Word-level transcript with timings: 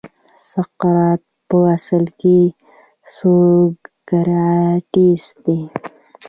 سقراط 0.49 1.21
په 1.47 1.57
اصل 1.75 2.03
کې 2.19 2.39
سوکراتیس 3.15 5.25
دی. 5.45 5.59